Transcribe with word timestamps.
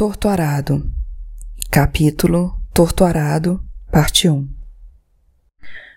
Torturado 0.00 0.90
Capítulo 1.70 2.58
Torturado 2.72 3.62
Parte 3.92 4.30
1 4.30 4.48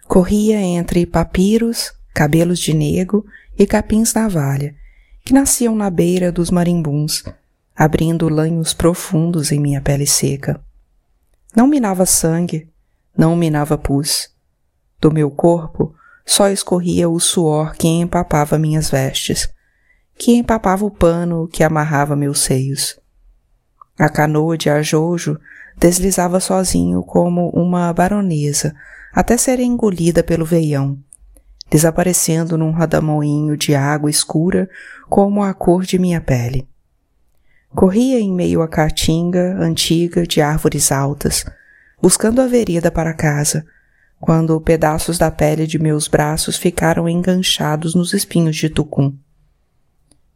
Corria 0.10 0.60
entre 0.60 1.06
papiros, 1.06 1.94
cabelos 2.14 2.60
de 2.60 2.74
negro 2.74 3.26
e 3.58 3.66
capins 3.66 4.14
navalha, 4.14 4.76
que 5.24 5.32
nasciam 5.32 5.74
na 5.74 5.90
beira 5.90 6.34
dos 6.34 6.52
marimbuns, 6.52 7.24
abrindo 7.74 8.28
lanhos 8.28 8.74
profundos 8.74 9.54
em 9.54 9.60
minha 9.62 9.80
pele 9.80 10.06
seca. 10.06 10.62
Não 11.56 11.66
minava 11.66 12.06
sangue, 12.06 12.70
não 13.18 13.38
minava 13.38 13.78
pus. 13.78 14.30
Do 15.00 15.14
meu 15.14 15.32
corpo 15.32 15.96
só 16.26 16.50
escorria 16.50 17.08
o 17.08 17.22
suor 17.22 17.74
que 17.74 17.88
empapava 17.88 18.60
minhas 18.60 18.90
vestes, 18.90 19.48
que 20.18 20.34
empapava 20.34 20.84
o 20.84 20.92
pano 20.92 21.48
que 21.48 21.64
amarrava 21.64 22.18
meus 22.18 22.42
seios. 22.42 23.02
A 23.98 24.10
canoa 24.10 24.58
de 24.58 24.70
ajojo 24.70 25.40
deslizava 25.78 26.40
sozinho 26.40 27.04
como 27.04 27.50
uma 27.50 27.94
baronesa 27.94 28.76
até 29.14 29.38
ser 29.38 29.60
engolida 29.60 30.24
pelo 30.24 30.46
veião, 30.46 30.98
desaparecendo 31.70 32.58
num 32.58 32.72
rodamoinho 32.72 33.56
de 33.56 33.76
água 33.76 34.10
escura 34.10 34.68
como 35.08 35.44
a 35.44 35.54
cor 35.54 35.84
de 35.84 36.00
minha 36.00 36.20
pele. 36.20 36.68
Corria 37.76 38.20
em 38.20 38.32
meio 38.32 38.62
à 38.62 38.68
caatinga 38.68 39.58
antiga 39.60 40.26
de 40.26 40.42
árvores 40.42 40.92
altas, 40.92 41.46
buscando 42.02 42.42
a 42.42 42.48
vereda 42.48 42.92
para 42.92 43.14
casa, 43.14 43.66
quando 44.20 44.60
pedaços 44.62 45.18
da 45.18 45.30
pele 45.30 45.68
de 45.68 45.78
meus 45.78 46.08
braços 46.08 46.56
ficaram 46.56 47.10
enganchados 47.10 47.94
nos 47.94 48.14
espinhos 48.14 48.56
de 48.56 48.70
tucum. 48.70 49.14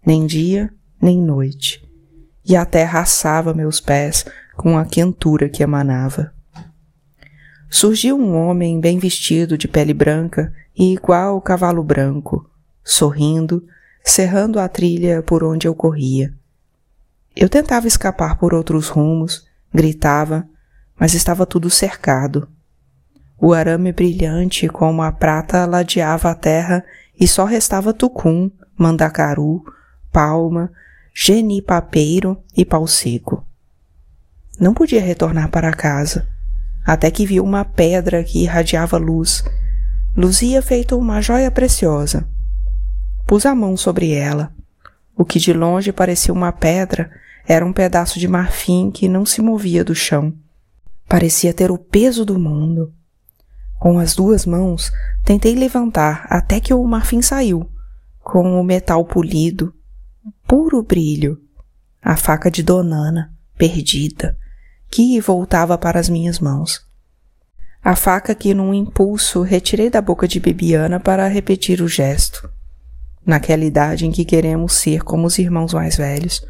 Nem 0.05 0.25
dia, 0.25 0.73
nem 1.01 1.19
noite, 1.21 1.86
e 2.47 2.55
a 2.55 2.65
terra 2.65 3.01
assava 3.01 3.53
meus 3.53 3.81
pés 3.81 4.25
com 4.55 4.77
a 4.77 4.85
quentura 4.85 5.49
que 5.49 5.61
emanava. 5.61 6.33
Surgiu 7.69 8.17
um 8.17 8.35
homem 8.35 8.79
bem 8.79 8.97
vestido 8.97 9.57
de 9.57 9.67
pele 9.67 9.93
branca 9.93 10.53
e 10.75 10.93
igual 10.93 11.33
ao 11.33 11.41
cavalo 11.41 11.83
branco, 11.83 12.49
sorrindo, 12.83 13.67
cerrando 14.03 14.59
a 14.59 14.69
trilha 14.69 15.21
por 15.21 15.43
onde 15.43 15.67
eu 15.67 15.75
corria. 15.75 16.33
Eu 17.35 17.49
tentava 17.49 17.87
escapar 17.87 18.37
por 18.37 18.53
outros 18.53 18.87
rumos, 18.87 19.45
gritava, 19.73 20.47
mas 20.97 21.13
estava 21.13 21.45
tudo 21.45 21.69
cercado. 21.69 22.47
O 23.37 23.53
arame 23.53 23.91
brilhante 23.91 24.67
como 24.67 25.03
a 25.03 25.11
prata 25.11 25.65
ladeava 25.65 26.31
a 26.31 26.35
terra 26.35 26.83
e 27.19 27.27
só 27.27 27.43
restava 27.43 27.93
tucum, 27.93 28.49
mandacaru, 28.75 29.63
palma, 30.11 30.71
genipapeiro 31.19 32.37
e 32.55 32.63
pau 32.63 32.85
seco. 32.85 33.43
Não 34.59 34.71
podia 34.71 35.01
retornar 35.01 35.49
para 35.49 35.73
casa, 35.73 36.27
até 36.85 37.09
que 37.09 37.25
viu 37.25 37.43
uma 37.43 37.65
pedra 37.65 38.23
que 38.23 38.43
irradiava 38.43 38.97
luz. 38.97 39.43
Luzia 40.15 40.61
feito 40.61 40.95
uma 40.95 41.19
joia 41.19 41.49
preciosa. 41.49 42.29
Pus 43.25 43.47
a 43.47 43.55
mão 43.55 43.75
sobre 43.75 44.11
ela. 44.11 44.53
O 45.15 45.25
que 45.25 45.39
de 45.39 45.53
longe 45.53 45.91
parecia 45.91 46.31
uma 46.31 46.51
pedra 46.51 47.09
era 47.47 47.65
um 47.65 47.73
pedaço 47.73 48.19
de 48.19 48.27
marfim 48.27 48.91
que 48.91 49.09
não 49.09 49.25
se 49.25 49.41
movia 49.41 49.83
do 49.83 49.95
chão. 49.95 50.31
Parecia 51.09 51.51
ter 51.51 51.71
o 51.71 51.79
peso 51.79 52.23
do 52.23 52.37
mundo. 52.37 52.93
Com 53.79 53.97
as 53.97 54.15
duas 54.15 54.45
mãos, 54.45 54.91
tentei 55.25 55.55
levantar 55.55 56.27
até 56.29 56.59
que 56.59 56.75
o 56.75 56.83
marfim 56.83 57.23
saiu, 57.23 57.67
com 58.23 58.61
o 58.61 58.63
metal 58.63 59.03
polido, 59.03 59.73
puro 60.47 60.81
brilho. 60.83 61.41
A 62.01 62.15
faca 62.15 62.49
de 62.49 62.63
Donana, 62.63 63.33
perdida, 63.57 64.37
que 64.89 65.19
voltava 65.19 65.77
para 65.77 65.99
as 65.99 66.09
minhas 66.09 66.39
mãos. 66.39 66.85
A 67.83 67.95
faca 67.95 68.35
que, 68.35 68.53
num 68.53 68.73
impulso, 68.73 69.41
retirei 69.41 69.89
da 69.89 70.01
boca 70.01 70.27
de 70.27 70.39
Bibiana 70.39 70.99
para 70.99 71.27
repetir 71.27 71.81
o 71.81 71.87
gesto. 71.87 72.49
Naquela 73.25 73.63
idade 73.63 74.05
em 74.05 74.11
que 74.11 74.25
queremos 74.25 74.73
ser 74.73 75.03
como 75.03 75.27
os 75.27 75.37
irmãos 75.37 75.73
mais 75.73 75.97
velhos, 75.97 76.45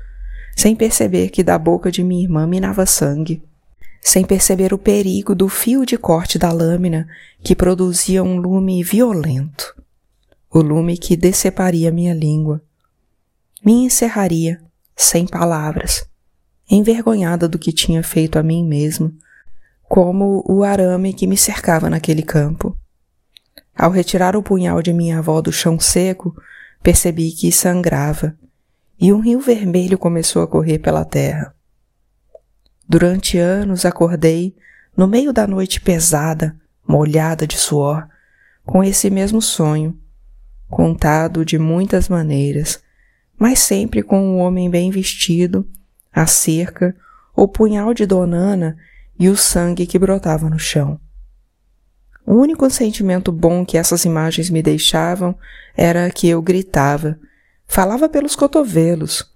sem 0.55 0.75
perceber 0.75 1.29
que 1.29 1.43
da 1.43 1.57
boca 1.57 1.91
de 1.91 2.03
minha 2.03 2.23
irmã 2.23 2.47
minava 2.47 2.85
sangue, 2.85 3.43
sem 4.01 4.23
perceber 4.23 4.73
o 4.73 4.77
perigo 4.77 5.35
do 5.35 5.49
fio 5.49 5.85
de 5.85 5.97
corte 5.97 6.39
da 6.39 6.51
lâmina 6.51 7.07
que 7.43 7.55
produzia 7.55 8.23
um 8.23 8.37
lume 8.37 8.81
violento, 8.83 9.75
o 10.49 10.59
lume 10.59 10.97
que 10.97 11.15
deceparia 11.15 11.91
minha 11.91 12.13
língua, 12.13 12.61
me 13.67 13.83
encerraria, 13.83 14.61
sem 14.95 15.27
palavras, 15.27 16.09
envergonhada 16.71 17.49
do 17.49 17.59
que 17.59 17.73
tinha 17.73 18.01
feito 18.01 18.39
a 18.39 18.41
mim 18.41 18.65
mesmo, 18.65 19.13
como 19.89 20.41
o 20.47 20.63
arame 20.63 21.11
que 21.11 21.27
me 21.27 21.35
cercava 21.35 21.89
naquele 21.89 22.23
campo. 22.23 22.77
Ao 23.75 23.91
retirar 23.91 24.37
o 24.37 24.41
punhal 24.41 24.81
de 24.81 24.93
minha 24.93 25.19
avó 25.19 25.41
do 25.41 25.51
chão 25.51 25.77
seco, 25.77 26.33
percebi 26.81 27.29
que 27.29 27.51
sangrava 27.51 28.37
e 28.97 29.11
um 29.11 29.19
rio 29.19 29.41
vermelho 29.41 29.97
começou 29.97 30.43
a 30.43 30.47
correr 30.47 30.79
pela 30.79 31.03
terra. 31.03 31.53
Durante 32.87 33.37
anos 33.37 33.83
acordei, 33.83 34.55
no 34.95 35.09
meio 35.09 35.33
da 35.33 35.45
noite 35.45 35.81
pesada, 35.81 36.55
molhada 36.87 37.45
de 37.45 37.57
suor, 37.57 38.07
com 38.65 38.81
esse 38.81 39.09
mesmo 39.09 39.41
sonho, 39.41 39.99
contado 40.69 41.43
de 41.43 41.59
muitas 41.59 42.07
maneiras, 42.07 42.86
mas 43.37 43.59
sempre 43.59 44.01
com 44.01 44.19
um 44.19 44.39
homem 44.39 44.69
bem 44.69 44.89
vestido, 44.89 45.67
a 46.11 46.25
cerca, 46.25 46.95
o 47.35 47.47
punhal 47.47 47.93
de 47.93 48.05
Donana 48.05 48.77
e 49.19 49.29
o 49.29 49.37
sangue 49.37 49.85
que 49.85 49.99
brotava 49.99 50.49
no 50.49 50.57
chão. 50.57 50.99
O 52.25 52.33
único 52.33 52.69
sentimento 52.69 53.31
bom 53.31 53.65
que 53.65 53.77
essas 53.77 54.03
imagens 54.03 54.49
me 54.49 54.61
deixavam 54.61 55.37
era 55.75 56.09
que 56.09 56.27
eu 56.27 56.41
gritava, 56.41 57.17
falava 57.65 58.09
pelos 58.09 58.35
cotovelos, 58.35 59.31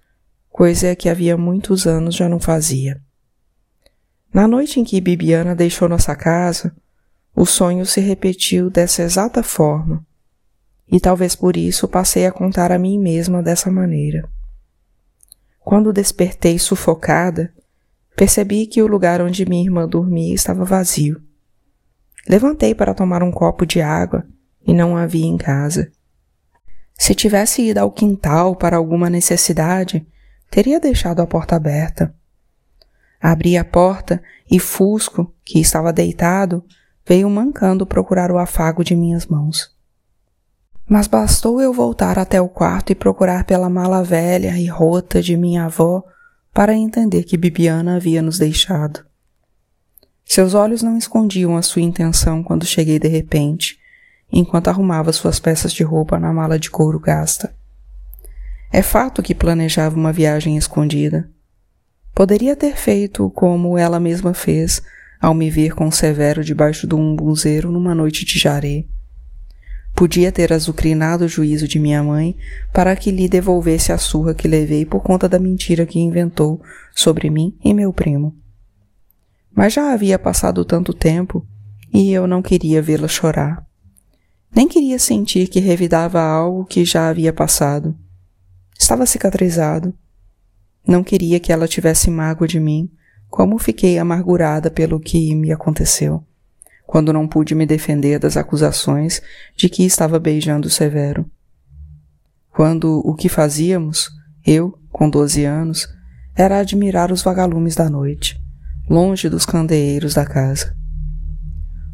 coisa 0.50 0.96
que 0.96 1.08
havia 1.08 1.38
muitos 1.38 1.88
anos 1.88 2.16
já 2.16 2.28
não 2.28 2.40
fazia. 2.40 3.00
Na 4.34 4.48
noite 4.48 4.80
em 4.80 4.84
que 4.84 5.00
Bibiana 5.00 5.56
deixou 5.56 5.88
nossa 5.88 6.16
casa, 6.16 6.76
o 7.36 7.46
sonho 7.46 7.86
se 7.86 8.02
repetiu 8.02 8.70
dessa 8.70 9.04
exata 9.04 9.42
forma, 9.42 10.06
e 10.92 11.00
talvez 11.00 11.36
por 11.36 11.56
isso 11.56 11.88
passei 11.88 12.26
a 12.26 12.32
contar 12.32 12.72
a 12.72 12.78
mim 12.78 13.00
mesma 13.00 13.42
dessa 13.42 13.72
maneira. 13.72 14.28
Quando 15.60 15.94
despertei 15.94 16.60
sufocada, 16.60 17.54
percebi 18.16 18.66
que 18.66 18.82
o 18.82 18.88
lugar 18.88 19.22
onde 19.22 19.48
minha 19.48 19.64
irmã 19.64 19.88
dormia 19.88 20.36
estava 20.36 20.66
vazio. 20.66 21.22
Levantei 22.28 22.76
para 22.76 22.94
tomar 22.94 23.24
um 23.24 23.32
copo 23.32 23.66
de 23.66 23.82
água 23.82 24.26
e 24.68 24.74
não 24.74 24.98
a 24.98 25.04
havia 25.04 25.26
em 25.26 25.38
casa. 25.38 25.92
Se 26.98 27.16
tivesse 27.16 27.62
ido 27.70 27.80
ao 27.80 27.92
quintal 27.92 28.56
para 28.56 28.76
alguma 28.76 29.10
necessidade, 29.10 30.06
teria 30.50 30.80
deixado 30.80 31.22
a 31.22 31.26
porta 31.26 31.56
aberta. 31.56 32.14
Abri 33.20 33.58
a 33.58 33.64
porta 33.64 34.22
e 34.50 34.60
Fusco, 34.60 35.34
que 35.44 35.60
estava 35.60 35.94
deitado, 35.94 36.64
veio 37.08 37.30
mancando 37.30 37.86
procurar 37.86 38.32
o 38.32 38.38
afago 38.38 38.84
de 38.84 38.96
minhas 38.96 39.26
mãos. 39.26 39.76
Mas 40.92 41.08
bastou 41.08 41.62
eu 41.62 41.72
voltar 41.72 42.20
até 42.20 42.42
o 42.42 42.50
quarto 42.50 42.92
e 42.92 42.96
procurar 42.96 43.46
pela 43.46 43.70
mala 43.70 44.04
velha 44.04 44.60
e 44.60 44.68
rota 44.68 45.22
de 45.22 45.38
minha 45.38 45.64
avó 45.64 46.04
para 46.54 46.76
entender 46.76 47.24
que 47.24 47.38
Bibiana 47.38 47.96
havia 47.96 48.22
nos 48.22 48.38
deixado. 48.38 49.00
Seus 50.26 50.54
olhos 50.54 50.82
não 50.82 50.98
escondiam 50.98 51.56
a 51.56 51.62
sua 51.62 51.82
intenção 51.82 52.44
quando 52.44 52.66
cheguei 52.66 53.00
de 53.00 53.08
repente, 53.08 53.80
enquanto 54.30 54.68
arrumava 54.68 55.14
suas 55.14 55.40
peças 55.40 55.72
de 55.72 55.82
roupa 55.82 56.20
na 56.20 56.34
mala 56.34 56.60
de 56.60 56.70
couro 56.70 57.00
gasta. 57.00 57.56
É 58.70 58.82
fato 58.82 59.24
que 59.24 59.34
planejava 59.34 59.96
uma 59.96 60.12
viagem 60.12 60.58
escondida. 60.58 61.30
Poderia 62.14 62.54
ter 62.54 62.76
feito 62.76 63.30
como 63.30 63.78
ela 63.78 63.98
mesma 63.98 64.34
fez 64.34 64.82
ao 65.22 65.34
me 65.34 65.50
ver 65.50 65.74
com 65.74 65.90
Severo 65.90 66.44
debaixo 66.44 66.86
do 66.86 66.98
umbunzeiro 66.98 67.72
numa 67.72 67.96
noite 67.96 68.26
de 68.26 68.38
jaré. 68.38 68.84
Podia 70.02 70.32
ter 70.32 70.52
azucrinado 70.52 71.26
o 71.26 71.28
juízo 71.28 71.68
de 71.68 71.78
minha 71.78 72.02
mãe 72.02 72.36
para 72.74 72.96
que 72.96 73.12
lhe 73.12 73.30
devolvesse 73.30 73.92
a 73.92 74.00
surra 74.00 74.34
que 74.34 74.48
levei 74.48 74.84
por 74.84 75.04
conta 75.04 75.30
da 75.30 75.38
mentira 75.38 75.86
que 75.86 76.00
inventou 76.00 76.60
sobre 76.92 77.30
mim 77.30 77.56
e 77.64 77.72
meu 77.72 77.94
primo. 77.94 78.36
Mas 79.56 79.74
já 79.74 79.94
havia 79.94 80.18
passado 80.18 80.66
tanto 80.66 80.92
tempo 80.92 81.46
e 81.94 82.12
eu 82.12 82.26
não 82.26 82.42
queria 82.42 82.82
vê-la 82.82 83.08
chorar. 83.08 83.64
Nem 84.56 84.68
queria 84.68 84.98
sentir 84.98 85.48
que 85.48 85.60
revidava 85.60 86.20
algo 86.20 86.66
que 86.66 86.84
já 86.84 87.08
havia 87.08 87.32
passado. 87.32 87.96
Estava 88.80 89.06
cicatrizado. 89.06 89.94
Não 90.84 91.04
queria 91.04 91.40
que 91.40 91.54
ela 91.54 91.68
tivesse 91.68 92.10
mágoa 92.10 92.48
de 92.48 92.60
mim, 92.60 92.90
como 93.30 93.60
fiquei 93.60 94.00
amargurada 94.00 94.72
pelo 94.72 95.00
que 95.00 95.36
me 95.36 95.52
aconteceu 95.52 96.26
quando 96.92 97.14
não 97.14 97.26
pude 97.26 97.56
me 97.56 97.66
defender 97.66 98.20
das 98.20 98.36
acusações 98.36 99.22
de 99.56 99.70
que 99.70 99.86
estava 99.86 100.20
beijando 100.20 100.70
Severo. 100.70 101.26
Quando 102.50 103.00
o 103.08 103.16
que 103.16 103.30
fazíamos, 103.30 104.10
eu, 104.46 104.78
com 104.92 105.10
doze 105.10 105.46
anos, 105.46 105.88
era 106.36 106.60
admirar 106.60 107.10
os 107.10 107.22
vagalumes 107.22 107.76
da 107.76 107.90
noite, 107.90 108.38
longe 108.90 109.30
dos 109.30 109.46
candeeiros 109.46 110.16
da 110.16 110.26
casa. 110.26 110.76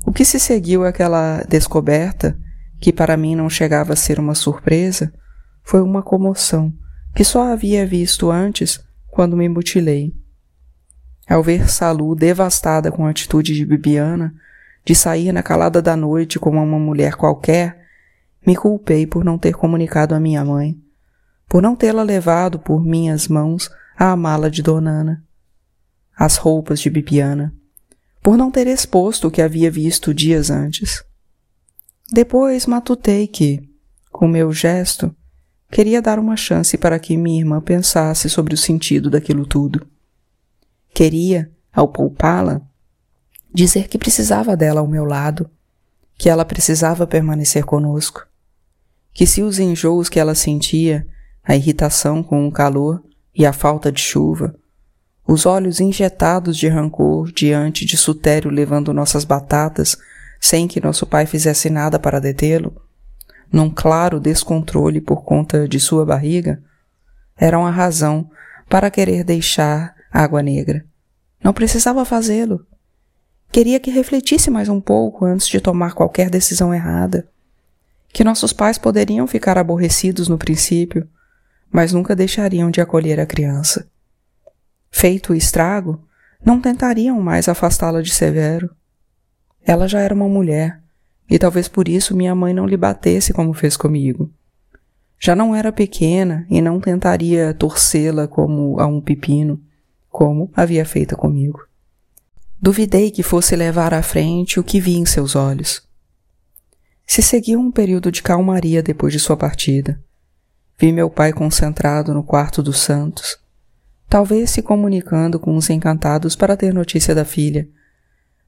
O 0.04 0.12
que 0.12 0.26
se 0.26 0.40
seguiu 0.40 0.84
àquela 0.84 1.44
descoberta, 1.48 2.36
que 2.80 2.92
para 2.92 3.16
mim 3.16 3.36
não 3.36 3.52
chegava 3.52 3.94
a 3.94 3.96
ser 3.96 4.20
uma 4.20 4.34
surpresa, 4.34 5.14
foi 5.62 5.84
uma 5.84 6.02
comoção 6.02 6.74
que 7.14 7.24
só 7.24 7.54
havia 7.54 7.86
visto 7.86 8.32
antes 8.32 8.84
quando 9.06 9.38
me 9.38 9.48
mutilei. 9.48 10.12
Ao 11.30 11.44
ver 11.44 11.70
Salu 11.70 12.16
devastada 12.16 12.92
com 12.92 13.06
a 13.06 13.12
atitude 13.12 13.54
de 13.54 13.64
Bibiana, 13.64 14.34
de 14.88 14.96
sair 14.96 15.34
na 15.34 15.44
calada 15.44 15.82
da 15.82 15.98
noite 15.98 16.40
como 16.40 16.64
uma 16.64 16.80
mulher 16.80 17.16
qualquer, 17.16 17.78
me 18.46 18.56
culpei 18.56 19.06
por 19.06 19.26
não 19.26 19.38
ter 19.38 19.52
comunicado 19.52 20.16
à 20.16 20.20
minha 20.20 20.46
mãe, 20.46 20.80
por 21.46 21.62
não 21.62 21.76
tê-la 21.76 22.04
levado 22.04 22.58
por 22.58 22.82
minhas 22.82 23.28
mãos 23.28 23.70
à 23.98 24.16
mala 24.16 24.50
de 24.50 24.62
Donana, 24.62 25.22
as 26.18 26.38
roupas 26.38 26.80
de 26.80 26.90
Bibiana, 26.90 27.54
por 28.24 28.38
não 28.38 28.50
ter 28.50 28.66
exposto 28.66 29.28
o 29.28 29.32
que 29.32 29.42
havia 29.42 29.70
visto 29.70 30.14
dias 30.14 30.50
antes. 30.50 31.04
Depois 32.10 32.66
matutei 32.66 33.28
que, 33.28 33.70
com 34.10 34.26
meu 34.26 34.54
gesto, 34.54 35.14
queria 35.70 36.02
dar 36.02 36.18
uma 36.18 36.38
chance 36.38 36.78
para 36.78 36.98
que 36.98 37.18
minha 37.18 37.42
irmã 37.42 37.60
pensasse 37.60 38.30
sobre 38.30 38.54
o 38.54 38.58
sentido 38.58 39.10
daquilo 39.10 39.46
tudo. 39.46 39.86
Queria, 40.94 41.52
ao 41.74 41.90
poupá-la, 41.90 42.62
dizer 43.54 43.88
que 43.88 43.98
precisava 43.98 44.56
dela 44.56 44.82
ao 44.82 44.88
meu 44.88 45.06
lado, 45.06 45.50
que 46.18 46.30
ela 46.30 46.46
precisava 46.46 47.06
permanecer 47.06 47.64
conosco, 47.64 48.26
que 49.14 49.26
se 49.26 49.42
os 49.42 49.60
enjoos 49.60 50.10
que 50.10 50.20
ela 50.20 50.36
sentia, 50.36 51.08
a 51.44 51.56
irritação 51.56 52.22
com 52.22 52.48
o 52.48 52.52
calor 52.52 53.04
e 53.34 53.46
a 53.46 53.54
falta 53.54 53.92
de 53.92 54.02
chuva, 54.02 54.56
os 55.28 55.46
olhos 55.46 55.80
injetados 55.80 56.58
de 56.58 56.68
rancor 56.68 57.32
diante 57.32 57.86
de 57.86 57.98
Sutério 57.98 58.50
levando 58.50 58.94
nossas 58.94 59.26
batatas 59.26 59.98
sem 60.40 60.68
que 60.68 60.80
nosso 60.80 61.06
pai 61.06 61.26
fizesse 61.26 61.70
nada 61.70 62.00
para 62.00 62.20
detê-lo, 62.20 62.82
num 63.52 63.70
claro 63.70 64.20
descontrole 64.20 65.02
por 65.02 65.24
conta 65.24 65.68
de 65.68 65.80
sua 65.80 66.06
barriga, 66.06 66.62
eram 67.36 67.66
a 67.66 67.72
razão 67.72 68.30
para 68.70 68.92
querer 68.92 69.24
deixar 69.24 69.96
Água 70.12 70.42
Negra. 70.42 70.86
Não 71.44 71.54
precisava 71.54 72.04
fazê-lo. 72.04 72.66
Queria 73.52 73.80
que 73.80 73.90
refletisse 73.90 74.50
mais 74.50 74.70
um 74.70 74.80
pouco 74.80 75.26
antes 75.26 75.48
de 75.48 75.60
tomar 75.60 75.94
qualquer 75.94 76.30
decisão 76.30 76.74
errada 76.74 77.28
que 78.18 78.24
nossos 78.24 78.52
pais 78.52 78.80
poderiam 78.80 79.28
ficar 79.28 79.60
aborrecidos 79.60 80.28
no 80.28 80.40
princípio, 80.40 81.08
mas 81.72 81.94
nunca 81.94 82.16
deixariam 82.16 82.72
de 82.72 82.82
acolher 82.82 83.20
a 83.20 83.28
criança. 83.28 83.88
Feito 84.90 85.34
o 85.34 85.36
estrago, 85.36 86.02
não 86.44 86.60
tentariam 86.60 87.22
mais 87.22 87.48
afastá-la 87.48 88.02
de 88.02 88.12
Severo. 88.12 88.72
Ela 89.64 89.88
já 89.88 90.00
era 90.00 90.16
uma 90.16 90.28
mulher, 90.28 90.82
e 91.30 91.38
talvez 91.38 91.68
por 91.68 91.88
isso 91.88 92.16
minha 92.16 92.34
mãe 92.34 92.56
não 92.56 92.66
lhe 92.66 92.76
batesse 92.76 93.34
como 93.34 93.54
fez 93.54 93.78
comigo. 93.78 94.32
Já 95.20 95.36
não 95.36 95.56
era 95.56 95.72
pequena 95.72 96.48
e 96.50 96.60
não 96.60 96.80
tentaria 96.80 97.54
torcê-la 97.54 98.28
como 98.28 98.80
a 98.80 98.88
um 98.88 99.00
pepino, 99.00 99.62
como 100.10 100.50
havia 100.56 100.86
feito 100.86 101.16
comigo. 101.16 101.67
Duvidei 102.60 103.12
que 103.12 103.22
fosse 103.22 103.56
levar 103.56 103.94
à 103.94 104.02
frente 104.02 104.60
o 104.60 104.64
que 104.64 104.80
vi 104.80 104.96
em 104.96 105.06
seus 105.06 105.36
olhos. 105.36 105.84
Se 107.06 107.22
seguiu 107.22 107.60
um 107.60 107.72
período 107.72 108.12
de 108.12 108.24
calmaria 108.24 108.82
depois 108.82 109.14
de 109.14 109.20
sua 109.20 109.38
partida. 109.38 110.02
Vi 110.78 110.92
meu 110.92 111.10
pai 111.10 111.32
concentrado 111.32 112.14
no 112.14 112.24
quarto 112.24 112.64
dos 112.64 112.80
santos, 112.80 113.38
talvez 114.10 114.50
se 114.50 114.62
comunicando 114.62 115.40
com 115.40 115.56
os 115.56 115.70
encantados 115.70 116.36
para 116.36 116.58
ter 116.58 116.74
notícia 116.74 117.14
da 117.14 117.24
filha, 117.24 117.68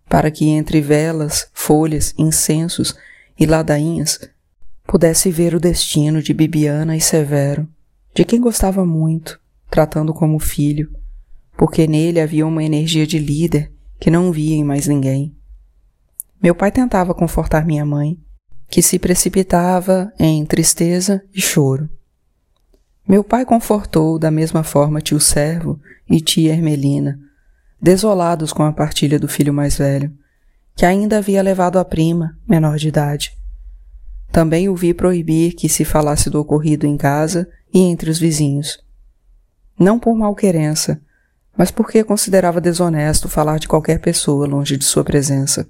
para 0.07 0.31
que 0.31 0.47
entre 0.47 0.81
velas, 0.81 1.49
folhas, 1.53 2.13
incensos 2.17 2.95
e 3.39 3.45
ladainhas 3.45 4.19
pudesse 4.85 5.29
ver 5.29 5.53
o 5.53 5.59
destino 5.59 6.21
de 6.21 6.33
Bibiana 6.33 6.97
e 6.97 7.01
Severo, 7.01 7.67
de 8.13 8.25
quem 8.25 8.41
gostava 8.41 8.83
muito, 8.83 9.39
tratando 9.69 10.15
como 10.15 10.39
filho, 10.39 10.91
porque 11.55 11.85
nele 11.85 12.19
havia 12.19 12.45
uma 12.45 12.63
energia 12.63 13.05
de 13.05 13.19
líder 13.19 13.71
que 13.99 14.09
não 14.09 14.31
via 14.31 14.55
em 14.55 14.63
mais 14.63 14.87
ninguém. 14.87 15.35
Meu 16.41 16.55
pai 16.55 16.71
tentava 16.71 17.13
confortar 17.13 17.65
minha 17.65 17.85
mãe, 17.85 18.17
que 18.69 18.81
se 18.81 18.97
precipitava 18.97 20.13
em 20.17 20.45
tristeza 20.45 21.21
e 21.33 21.41
choro. 21.41 21.89
Meu 23.07 23.23
pai 23.23 23.43
confortou 23.43 24.19
da 24.19 24.29
mesma 24.29 24.63
forma 24.63 25.01
tio 25.01 25.19
Servo 25.19 25.79
e 26.09 26.21
tia 26.21 26.53
Ermelina, 26.53 27.19
desolados 27.81 28.53
com 28.53 28.63
a 28.63 28.71
partilha 28.71 29.19
do 29.19 29.27
filho 29.27 29.53
mais 29.53 29.77
velho, 29.77 30.13
que 30.75 30.85
ainda 30.85 31.17
havia 31.17 31.41
levado 31.41 31.77
a 31.79 31.83
prima, 31.83 32.37
menor 32.47 32.77
de 32.77 32.87
idade. 32.87 33.37
Também 34.31 34.69
o 34.69 34.75
vi 34.75 34.93
proibir 34.93 35.53
que 35.53 35.67
se 35.67 35.83
falasse 35.83 36.29
do 36.29 36.39
ocorrido 36.39 36.85
em 36.85 36.95
casa 36.95 37.49
e 37.73 37.79
entre 37.79 38.09
os 38.09 38.19
vizinhos. 38.19 38.79
Não 39.77 39.99
por 39.99 40.15
malquerença, 40.15 41.01
mas 41.59 41.71
porque 41.71 42.05
considerava 42.05 42.61
desonesto 42.61 43.27
falar 43.27 43.59
de 43.59 43.67
qualquer 43.67 43.99
pessoa 43.99 44.47
longe 44.47 44.77
de 44.77 44.85
sua 44.85 45.03
presença. 45.03 45.67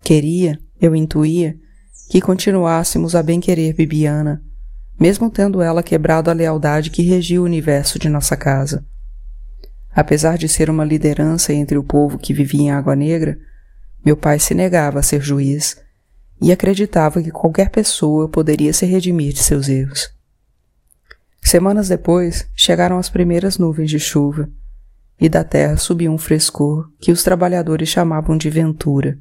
Queria, 0.00 0.58
eu 0.80 0.96
intuía, 0.96 1.54
que 2.08 2.18
continuássemos 2.18 3.14
a 3.14 3.22
bem-querer 3.22 3.74
Bibiana, 3.74 4.42
mesmo 4.98 5.28
tendo 5.28 5.60
ela 5.60 5.82
quebrado 5.82 6.30
a 6.30 6.32
lealdade 6.32 6.88
que 6.88 7.02
regia 7.02 7.42
o 7.42 7.44
universo 7.44 7.98
de 7.98 8.08
nossa 8.08 8.38
casa. 8.38 8.86
Apesar 9.94 10.38
de 10.38 10.48
ser 10.48 10.70
uma 10.70 10.82
liderança 10.82 11.52
entre 11.52 11.76
o 11.76 11.84
povo 11.84 12.16
que 12.16 12.32
vivia 12.32 12.62
em 12.62 12.70
Água 12.70 12.96
Negra, 12.96 13.38
meu 14.02 14.16
pai 14.16 14.38
se 14.38 14.54
negava 14.54 15.00
a 15.00 15.02
ser 15.02 15.20
juiz 15.20 15.76
e 16.40 16.50
acreditava 16.50 17.22
que 17.22 17.30
qualquer 17.30 17.68
pessoa 17.68 18.30
poderia 18.30 18.72
se 18.72 18.86
redimir 18.86 19.34
de 19.34 19.42
seus 19.42 19.68
erros. 19.68 20.08
Semanas 21.42 21.86
depois, 21.86 22.48
chegaram 22.54 22.96
as 22.96 23.10
primeiras 23.10 23.58
nuvens 23.58 23.90
de 23.90 24.00
chuva, 24.00 24.48
e 25.20 25.28
da 25.28 25.42
terra 25.42 25.76
subiu 25.76 26.12
um 26.12 26.18
frescor 26.18 26.90
que 27.00 27.10
os 27.10 27.22
trabalhadores 27.22 27.88
chamavam 27.88 28.36
de 28.36 28.50
ventura. 28.50 29.18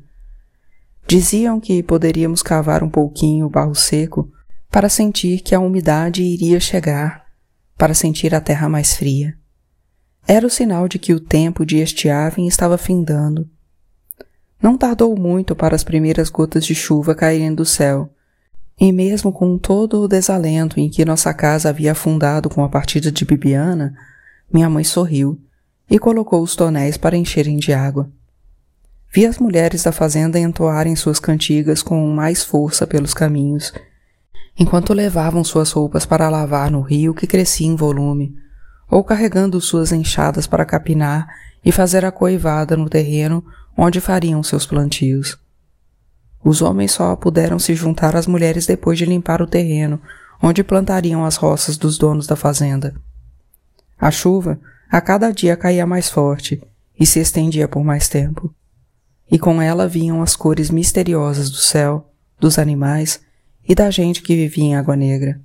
Diziam 1.07 1.59
que 1.59 1.81
poderíamos 1.81 2.41
cavar 2.41 2.83
um 2.83 2.89
pouquinho 2.89 3.45
o 3.45 3.49
barro 3.49 3.75
seco 3.75 4.29
para 4.69 4.89
sentir 4.89 5.39
que 5.39 5.55
a 5.55 5.59
umidade 5.59 6.21
iria 6.21 6.59
chegar, 6.59 7.25
para 7.77 7.93
sentir 7.93 8.33
a 8.35 8.41
terra 8.41 8.67
mais 8.67 8.95
fria. 8.95 9.37
Era 10.27 10.47
o 10.47 10.49
sinal 10.49 10.87
de 10.87 10.97
que 10.97 11.13
o 11.13 11.19
tempo 11.19 11.65
de 11.65 11.77
estiagem 11.77 12.47
estava 12.47 12.77
findando. 12.77 13.47
Não 14.61 14.77
tardou 14.77 15.15
muito 15.15 15.55
para 15.55 15.75
as 15.75 15.83
primeiras 15.83 16.29
gotas 16.29 16.65
de 16.65 16.73
chuva 16.73 17.13
caírem 17.13 17.53
do 17.53 17.63
céu, 17.63 18.09
e 18.77 18.91
mesmo 18.91 19.31
com 19.31 19.57
todo 19.57 20.01
o 20.01 20.07
desalento 20.07 20.79
em 20.79 20.89
que 20.89 21.05
nossa 21.05 21.33
casa 21.33 21.69
havia 21.69 21.91
afundado 21.91 22.49
com 22.49 22.63
a 22.63 22.67
partida 22.67 23.11
de 23.11 23.23
Bibiana, 23.23 23.95
minha 24.51 24.69
mãe 24.69 24.83
sorriu 24.83 25.39
e 25.89 25.99
colocou 25.99 26.41
os 26.41 26.55
tonéis 26.55 26.97
para 26.97 27.17
encherem 27.17 27.57
de 27.57 27.73
água. 27.73 28.09
Vi 29.13 29.25
as 29.25 29.37
mulheres 29.37 29.83
da 29.83 29.91
fazenda 29.91 30.39
entoarem 30.39 30.95
suas 30.95 31.19
cantigas 31.19 31.81
com 31.81 32.05
mais 32.09 32.43
força 32.43 32.85
pelos 32.85 33.13
caminhos, 33.13 33.73
enquanto 34.57 34.93
levavam 34.93 35.43
suas 35.43 35.71
roupas 35.71 36.05
para 36.05 36.29
lavar 36.29 36.69
no 36.69 36.81
rio 36.81 37.13
que 37.13 37.27
crescia 37.27 37.67
em 37.67 37.75
volume, 37.75 38.35
ou 38.89 39.03
carregando 39.03 39.59
suas 39.61 39.91
enxadas 39.91 40.47
para 40.47 40.65
capinar 40.65 41.27
e 41.63 41.71
fazer 41.71 42.05
a 42.05 42.11
coivada 42.11 42.75
no 42.75 42.89
terreno 42.89 43.43
onde 43.77 43.99
fariam 43.99 44.43
seus 44.43 44.65
plantios. 44.65 45.37
Os 46.43 46.61
homens 46.61 46.91
só 46.91 47.15
puderam 47.15 47.57
se 47.57 47.73
juntar 47.73 48.15
às 48.15 48.27
mulheres 48.27 48.65
depois 48.67 48.97
de 48.97 49.05
limpar 49.05 49.41
o 49.41 49.47
terreno 49.47 49.99
onde 50.41 50.63
plantariam 50.63 51.25
as 51.25 51.37
roças 51.37 51.77
dos 51.77 51.97
donos 51.97 52.27
da 52.27 52.35
fazenda. 52.35 52.93
A 53.97 54.11
chuva 54.11 54.59
a 54.89 55.01
cada 55.01 55.31
dia 55.31 55.57
caía 55.57 55.85
mais 55.85 56.09
forte 56.09 56.61
e 56.99 57.05
se 57.05 57.19
estendia 57.19 57.67
por 57.67 57.83
mais 57.83 58.07
tempo 58.07 58.53
e 59.29 59.39
com 59.39 59.61
ela 59.61 59.87
vinham 59.87 60.21
as 60.21 60.35
cores 60.35 60.69
misteriosas 60.69 61.49
do 61.49 61.57
céu, 61.57 62.11
dos 62.39 62.59
animais 62.59 63.21
e 63.67 63.73
da 63.73 63.89
gente 63.89 64.21
que 64.21 64.35
vivia 64.35 64.63
em 64.63 64.75
Água 64.75 64.95
Negra. 64.95 65.41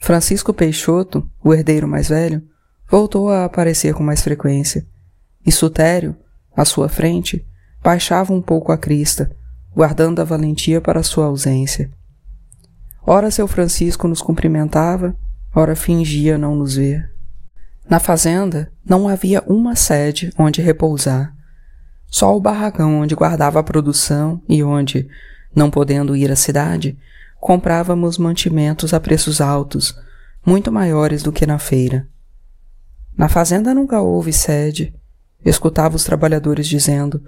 Francisco 0.00 0.52
Peixoto, 0.52 1.28
o 1.42 1.54
herdeiro 1.54 1.88
mais 1.88 2.08
velho, 2.08 2.42
voltou 2.90 3.30
a 3.30 3.44
aparecer 3.44 3.94
com 3.94 4.02
mais 4.02 4.22
frequência, 4.22 4.86
e 5.46 5.50
Sutério, 5.50 6.14
à 6.54 6.64
sua 6.64 6.88
frente, 6.88 7.46
baixava 7.82 8.32
um 8.32 8.42
pouco 8.42 8.70
a 8.70 8.76
crista, 8.76 9.34
guardando 9.74 10.20
a 10.20 10.24
valentia 10.24 10.80
para 10.80 11.02
sua 11.02 11.26
ausência. 11.26 11.90
Ora 13.06 13.30
seu 13.30 13.48
Francisco 13.48 14.06
nos 14.06 14.20
cumprimentava, 14.20 15.16
ora 15.54 15.74
fingia 15.74 16.36
não 16.36 16.54
nos 16.54 16.76
ver. 16.76 17.13
Na 17.88 17.98
fazenda 17.98 18.72
não 18.84 19.08
havia 19.08 19.42
uma 19.46 19.76
sede 19.76 20.32
onde 20.38 20.62
repousar, 20.62 21.34
só 22.14 22.36
o 22.36 22.40
barracão 22.40 23.00
onde 23.00 23.14
guardava 23.14 23.58
a 23.58 23.62
produção 23.62 24.40
e 24.48 24.62
onde, 24.62 25.08
não 25.52 25.68
podendo 25.68 26.14
ir 26.14 26.30
à 26.30 26.36
cidade, 26.36 26.96
comprávamos 27.40 28.18
mantimentos 28.18 28.94
a 28.94 29.00
preços 29.00 29.40
altos, 29.40 29.98
muito 30.46 30.70
maiores 30.70 31.24
do 31.24 31.32
que 31.32 31.44
na 31.44 31.58
feira. 31.58 32.06
Na 33.18 33.28
fazenda 33.28 33.74
nunca 33.74 34.00
houve 34.00 34.32
sede. 34.32 34.94
Escutava 35.44 35.96
os 35.96 36.04
trabalhadores 36.04 36.68
dizendo, 36.68 37.20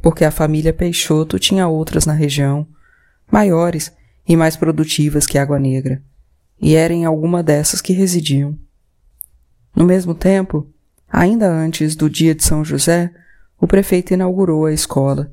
porque 0.00 0.24
a 0.24 0.30
família 0.30 0.72
Peixoto 0.72 1.38
tinha 1.38 1.68
outras 1.68 2.06
na 2.06 2.14
região, 2.14 2.66
maiores 3.30 3.92
e 4.26 4.36
mais 4.36 4.56
produtivas 4.56 5.26
que 5.26 5.36
Água 5.36 5.58
Negra, 5.58 6.02
e 6.60 6.74
era 6.74 6.94
em 6.94 7.04
alguma 7.04 7.42
dessas 7.42 7.82
que 7.82 7.92
residiam. 7.92 8.58
No 9.74 9.84
mesmo 9.84 10.14
tempo, 10.14 10.68
ainda 11.08 11.50
antes 11.50 11.94
do 11.94 12.10
dia 12.10 12.34
de 12.34 12.44
São 12.44 12.64
José, 12.64 13.12
o 13.60 13.66
prefeito 13.66 14.14
inaugurou 14.14 14.66
a 14.66 14.72
escola, 14.72 15.32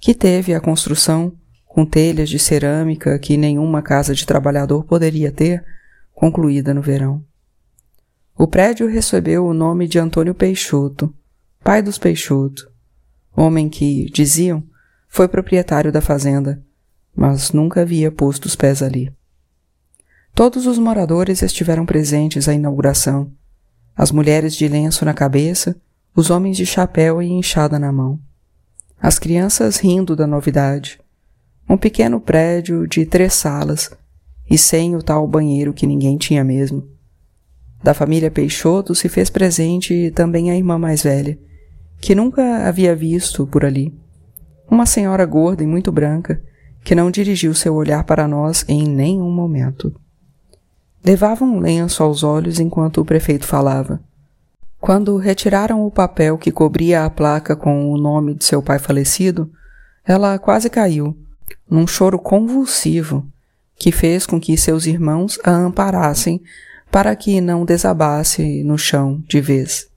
que 0.00 0.14
teve 0.14 0.54
a 0.54 0.60
construção, 0.60 1.32
com 1.64 1.84
telhas 1.86 2.28
de 2.28 2.38
cerâmica 2.38 3.18
que 3.18 3.36
nenhuma 3.36 3.82
casa 3.82 4.14
de 4.14 4.26
trabalhador 4.26 4.84
poderia 4.84 5.30
ter, 5.30 5.64
concluída 6.12 6.74
no 6.74 6.82
verão. 6.82 7.24
O 8.36 8.46
prédio 8.46 8.88
recebeu 8.88 9.46
o 9.46 9.54
nome 9.54 9.86
de 9.86 9.98
Antônio 9.98 10.34
Peixoto, 10.34 11.12
pai 11.62 11.82
dos 11.82 11.98
Peixoto, 11.98 12.70
homem 13.36 13.68
que, 13.68 14.10
diziam, 14.10 14.64
foi 15.08 15.28
proprietário 15.28 15.92
da 15.92 16.00
fazenda, 16.00 16.62
mas 17.14 17.52
nunca 17.52 17.82
havia 17.82 18.12
posto 18.12 18.46
os 18.46 18.56
pés 18.56 18.82
ali. 18.82 19.12
Todos 20.34 20.66
os 20.66 20.78
moradores 20.78 21.42
estiveram 21.42 21.84
presentes 21.84 22.48
à 22.48 22.54
inauguração, 22.54 23.32
as 23.98 24.12
mulheres 24.12 24.54
de 24.54 24.68
lenço 24.68 25.04
na 25.04 25.12
cabeça, 25.12 25.74
os 26.14 26.30
homens 26.30 26.56
de 26.56 26.64
chapéu 26.64 27.20
e 27.20 27.26
enxada 27.26 27.80
na 27.80 27.90
mão. 27.90 28.20
As 29.02 29.18
crianças 29.18 29.78
rindo 29.78 30.14
da 30.14 30.24
novidade. 30.24 31.00
Um 31.68 31.76
pequeno 31.76 32.20
prédio 32.20 32.86
de 32.86 33.04
três 33.04 33.34
salas 33.34 33.90
e 34.48 34.56
sem 34.56 34.94
o 34.94 35.02
tal 35.02 35.26
banheiro 35.26 35.74
que 35.74 35.84
ninguém 35.84 36.16
tinha 36.16 36.44
mesmo. 36.44 36.86
Da 37.82 37.92
família 37.92 38.30
Peixoto 38.30 38.94
se 38.94 39.08
fez 39.08 39.30
presente 39.30 40.12
também 40.12 40.52
a 40.52 40.56
irmã 40.56 40.78
mais 40.78 41.02
velha, 41.02 41.36
que 42.00 42.14
nunca 42.14 42.68
havia 42.68 42.94
visto 42.94 43.48
por 43.48 43.64
ali. 43.64 43.92
Uma 44.70 44.86
senhora 44.86 45.26
gorda 45.26 45.64
e 45.64 45.66
muito 45.66 45.90
branca, 45.90 46.40
que 46.84 46.94
não 46.94 47.10
dirigiu 47.10 47.52
seu 47.52 47.74
olhar 47.74 48.04
para 48.04 48.28
nós 48.28 48.64
em 48.68 48.84
nenhum 48.84 49.30
momento. 49.30 49.92
Levava 51.04 51.44
um 51.44 51.58
lenço 51.58 52.02
aos 52.02 52.22
olhos 52.22 52.58
enquanto 52.58 53.00
o 53.00 53.04
prefeito 53.04 53.46
falava. 53.46 54.00
Quando 54.80 55.16
retiraram 55.16 55.84
o 55.84 55.90
papel 55.90 56.38
que 56.38 56.52
cobria 56.52 57.04
a 57.04 57.10
placa 57.10 57.56
com 57.56 57.90
o 57.90 57.98
nome 57.98 58.34
de 58.34 58.44
seu 58.44 58.62
pai 58.62 58.78
falecido, 58.78 59.50
ela 60.04 60.38
quase 60.38 60.70
caiu, 60.70 61.16
num 61.68 61.86
choro 61.86 62.18
convulsivo, 62.18 63.26
que 63.76 63.92
fez 63.92 64.24
com 64.26 64.40
que 64.40 64.56
seus 64.56 64.86
irmãos 64.86 65.38
a 65.44 65.50
amparassem 65.50 66.40
para 66.90 67.14
que 67.14 67.40
não 67.40 67.64
desabasse 67.64 68.62
no 68.62 68.78
chão 68.78 69.22
de 69.28 69.40
vez. 69.40 69.88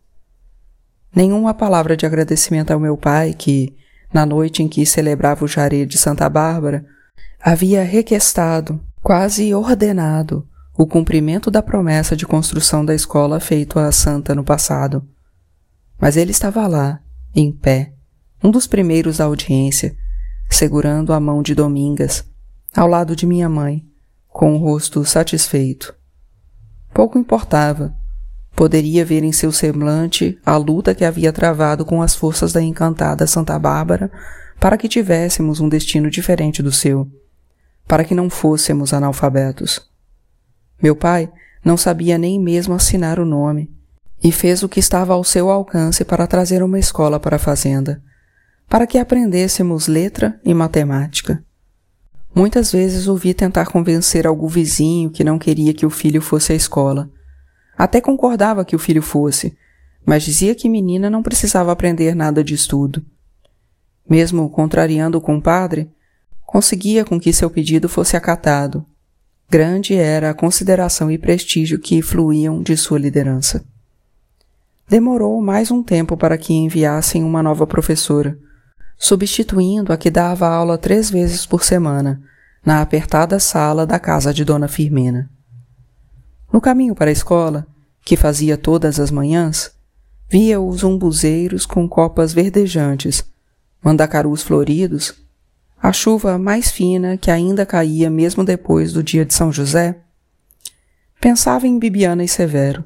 Nenhuma 1.15 1.53
palavra 1.53 1.95
de 1.95 2.05
agradecimento 2.05 2.71
ao 2.71 2.79
meu 2.79 2.97
pai, 2.97 3.33
que, 3.33 3.75
na 4.13 4.25
noite 4.25 4.63
em 4.63 4.67
que 4.67 4.85
celebrava 4.85 5.45
o 5.45 5.47
jaré 5.47 5.85
de 5.85 5.97
Santa 5.97 6.29
Bárbara, 6.29 6.85
havia 7.39 7.83
requestado, 7.83 8.79
quase 9.01 9.53
ordenado, 9.53 10.47
o 10.81 10.87
cumprimento 10.87 11.51
da 11.51 11.61
promessa 11.61 12.17
de 12.17 12.25
construção 12.25 12.83
da 12.83 12.95
escola 12.95 13.39
feito 13.39 13.77
à 13.77 13.91
santa 13.91 14.33
no 14.33 14.43
passado. 14.43 15.07
Mas 15.99 16.17
ele 16.17 16.31
estava 16.31 16.65
lá, 16.65 16.99
em 17.35 17.51
pé, 17.51 17.93
um 18.43 18.49
dos 18.49 18.65
primeiros 18.65 19.17
da 19.17 19.25
audiência, 19.25 19.95
segurando 20.49 21.13
a 21.13 21.19
mão 21.19 21.43
de 21.43 21.53
Domingas, 21.53 22.25
ao 22.75 22.87
lado 22.87 23.15
de 23.15 23.27
minha 23.27 23.47
mãe, 23.47 23.85
com 24.27 24.55
o 24.55 24.57
rosto 24.57 25.05
satisfeito. 25.05 25.93
Pouco 26.91 27.19
importava. 27.19 27.93
Poderia 28.55 29.05
ver 29.05 29.23
em 29.23 29.31
seu 29.31 29.51
semblante 29.51 30.39
a 30.43 30.57
luta 30.57 30.95
que 30.95 31.05
havia 31.05 31.31
travado 31.31 31.85
com 31.85 32.01
as 32.01 32.15
forças 32.15 32.51
da 32.53 32.61
encantada 32.61 33.27
Santa 33.27 33.59
Bárbara 33.59 34.11
para 34.59 34.79
que 34.79 34.89
tivéssemos 34.89 35.59
um 35.59 35.69
destino 35.69 36.09
diferente 36.09 36.63
do 36.63 36.71
seu, 36.71 37.07
para 37.87 38.03
que 38.03 38.15
não 38.15 38.31
fôssemos 38.31 38.95
analfabetos. 38.95 39.90
Meu 40.81 40.95
pai 40.95 41.31
não 41.63 41.77
sabia 41.77 42.17
nem 42.17 42.39
mesmo 42.39 42.73
assinar 42.73 43.19
o 43.19 43.25
nome 43.25 43.71
e 44.23 44.31
fez 44.31 44.63
o 44.63 44.69
que 44.69 44.79
estava 44.79 45.13
ao 45.13 45.23
seu 45.23 45.49
alcance 45.49 46.03
para 46.03 46.27
trazer 46.27 46.63
uma 46.63 46.79
escola 46.79 47.19
para 47.19 47.35
a 47.35 47.39
fazenda, 47.39 48.01
para 48.67 48.87
que 48.87 48.97
aprendêssemos 48.97 49.87
letra 49.87 50.39
e 50.43 50.53
matemática. 50.53 51.43
Muitas 52.33 52.71
vezes 52.71 53.07
ouvi 53.07 53.33
tentar 53.33 53.65
convencer 53.65 54.25
algum 54.25 54.47
vizinho 54.47 55.09
que 55.09 55.23
não 55.23 55.37
queria 55.37 55.73
que 55.73 55.85
o 55.85 55.89
filho 55.89 56.21
fosse 56.21 56.53
à 56.53 56.55
escola. 56.55 57.09
Até 57.77 57.99
concordava 57.99 58.63
que 58.63 58.75
o 58.75 58.79
filho 58.79 59.01
fosse, 59.01 59.57
mas 60.05 60.23
dizia 60.23 60.55
que 60.55 60.69
menina 60.69 61.09
não 61.09 61.21
precisava 61.21 61.71
aprender 61.71 62.15
nada 62.15 62.43
de 62.43 62.53
estudo. 62.53 63.03
Mesmo 64.09 64.49
contrariando 64.49 65.17
o 65.17 65.21
compadre, 65.21 65.91
conseguia 66.45 67.03
com 67.03 67.19
que 67.19 67.33
seu 67.33 67.49
pedido 67.49 67.89
fosse 67.89 68.15
acatado 68.15 68.85
Grande 69.53 69.95
era 69.95 70.29
a 70.29 70.33
consideração 70.33 71.11
e 71.11 71.17
prestígio 71.17 71.77
que 71.77 72.01
fluíam 72.01 72.63
de 72.63 72.77
sua 72.77 72.97
liderança. 72.97 73.61
Demorou 74.87 75.41
mais 75.41 75.69
um 75.69 75.83
tempo 75.83 76.15
para 76.15 76.37
que 76.37 76.53
enviassem 76.53 77.21
uma 77.21 77.43
nova 77.43 77.67
professora, 77.67 78.39
substituindo 78.97 79.91
a 79.91 79.97
que 79.97 80.09
dava 80.09 80.47
aula 80.47 80.77
três 80.77 81.09
vezes 81.09 81.45
por 81.45 81.65
semana, 81.65 82.21
na 82.65 82.81
apertada 82.81 83.41
sala 83.41 83.85
da 83.85 83.99
casa 83.99 84.33
de 84.33 84.45
Dona 84.45 84.69
Firmina. 84.69 85.29
No 86.49 86.61
caminho 86.61 86.95
para 86.95 87.09
a 87.09 87.11
escola, 87.11 87.67
que 88.05 88.15
fazia 88.15 88.57
todas 88.57 89.01
as 89.01 89.11
manhãs, 89.11 89.73
via 90.29 90.61
os 90.61 90.81
umbuzeiros 90.81 91.65
com 91.65 91.89
copas 91.89 92.31
verdejantes, 92.31 93.21
mandacarus 93.83 94.43
floridos 94.43 95.13
a 95.81 95.91
chuva 95.91 96.37
mais 96.37 96.69
fina 96.69 97.17
que 97.17 97.31
ainda 97.31 97.65
caía 97.65 98.09
mesmo 98.09 98.43
depois 98.43 98.93
do 98.93 99.01
dia 99.01 99.25
de 99.25 99.33
São 99.33 99.51
José? 99.51 99.97
Pensava 101.19 101.67
em 101.67 101.79
Bibiana 101.79 102.23
e 102.23 102.27
Severo. 102.27 102.83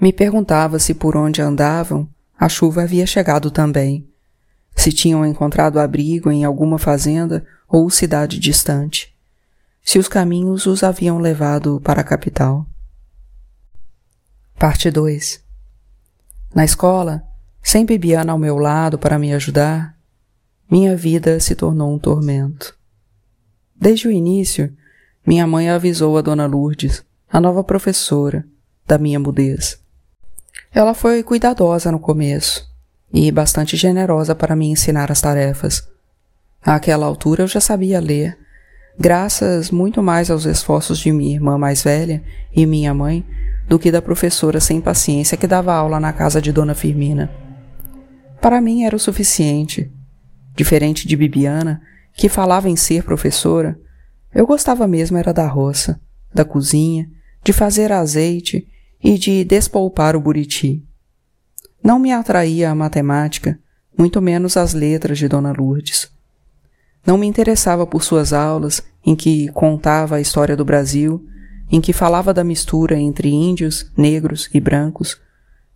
Me 0.00 0.12
perguntava 0.12 0.78
se 0.78 0.92
por 0.92 1.16
onde 1.16 1.40
andavam 1.40 2.08
a 2.38 2.48
chuva 2.48 2.82
havia 2.82 3.06
chegado 3.06 3.50
também, 3.50 4.06
se 4.74 4.92
tinham 4.92 5.24
encontrado 5.24 5.80
abrigo 5.80 6.30
em 6.30 6.44
alguma 6.44 6.78
fazenda 6.78 7.46
ou 7.66 7.88
cidade 7.88 8.38
distante, 8.38 9.16
se 9.82 9.98
os 9.98 10.06
caminhos 10.06 10.66
os 10.66 10.82
haviam 10.82 11.18
levado 11.18 11.80
para 11.80 12.02
a 12.02 12.04
capital. 12.04 12.66
Parte 14.58 14.90
2 14.90 15.40
Na 16.54 16.64
escola, 16.64 17.24
sem 17.62 17.86
Bibiana 17.86 18.32
ao 18.32 18.38
meu 18.38 18.58
lado 18.58 18.98
para 18.98 19.18
me 19.18 19.32
ajudar, 19.32 19.95
minha 20.70 20.96
vida 20.96 21.38
se 21.38 21.54
tornou 21.54 21.94
um 21.94 21.98
tormento. 21.98 22.76
Desde 23.74 24.08
o 24.08 24.10
início, 24.10 24.72
minha 25.24 25.46
mãe 25.46 25.70
avisou 25.70 26.18
a 26.18 26.22
Dona 26.22 26.46
Lourdes, 26.46 27.04
a 27.30 27.40
nova 27.40 27.62
professora, 27.62 28.44
da 28.86 28.98
minha 28.98 29.18
mudez. 29.20 29.78
Ela 30.72 30.94
foi 30.94 31.22
cuidadosa 31.22 31.92
no 31.92 32.00
começo 32.00 32.68
e 33.12 33.30
bastante 33.30 33.76
generosa 33.76 34.34
para 34.34 34.56
me 34.56 34.66
ensinar 34.66 35.10
as 35.10 35.20
tarefas. 35.20 35.88
Àquela 36.62 37.06
altura 37.06 37.44
eu 37.44 37.48
já 37.48 37.60
sabia 37.60 38.00
ler, 38.00 38.36
graças 38.98 39.70
muito 39.70 40.02
mais 40.02 40.30
aos 40.30 40.46
esforços 40.46 40.98
de 40.98 41.12
minha 41.12 41.34
irmã 41.34 41.56
mais 41.56 41.82
velha 41.82 42.22
e 42.52 42.66
minha 42.66 42.92
mãe 42.92 43.24
do 43.68 43.78
que 43.78 43.90
da 43.90 44.02
professora 44.02 44.60
sem 44.60 44.80
paciência 44.80 45.36
que 45.36 45.46
dava 45.46 45.72
aula 45.72 46.00
na 46.00 46.12
casa 46.12 46.42
de 46.42 46.52
Dona 46.52 46.74
Firmina. 46.74 47.30
Para 48.40 48.60
mim 48.60 48.84
era 48.84 48.96
o 48.96 49.00
suficiente 49.00 49.92
Diferente 50.56 51.06
de 51.06 51.16
Bibiana, 51.16 51.82
que 52.14 52.28
falava 52.28 52.68
em 52.68 52.76
ser 52.76 53.04
professora, 53.04 53.78
eu 54.34 54.46
gostava 54.46 54.86
mesmo 54.88 55.18
era 55.18 55.32
da 55.32 55.46
roça, 55.46 56.00
da 56.34 56.44
cozinha, 56.44 57.08
de 57.44 57.52
fazer 57.52 57.92
azeite 57.92 58.66
e 59.02 59.18
de 59.18 59.44
despolpar 59.44 60.16
o 60.16 60.20
buriti. 60.20 60.82
Não 61.84 61.98
me 61.98 62.10
atraía 62.10 62.70
a 62.70 62.74
matemática, 62.74 63.58
muito 63.96 64.20
menos 64.20 64.56
as 64.56 64.74
letras 64.74 65.18
de 65.18 65.28
Dona 65.28 65.52
Lourdes. 65.52 66.10
Não 67.06 67.16
me 67.16 67.26
interessava 67.26 67.86
por 67.86 68.02
suas 68.02 68.32
aulas, 68.32 68.82
em 69.04 69.14
que 69.14 69.48
contava 69.52 70.16
a 70.16 70.20
história 70.20 70.56
do 70.56 70.64
Brasil, 70.64 71.24
em 71.70 71.80
que 71.80 71.92
falava 71.92 72.34
da 72.34 72.42
mistura 72.42 72.98
entre 72.98 73.28
índios, 73.28 73.90
negros 73.96 74.48
e 74.52 74.58
brancos, 74.58 75.20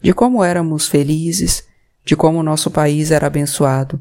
de 0.02 0.12
como 0.12 0.42
éramos 0.42 0.88
felizes, 0.88 1.64
de 2.04 2.16
como 2.16 2.42
nosso 2.42 2.70
país 2.70 3.10
era 3.10 3.26
abençoado. 3.26 4.00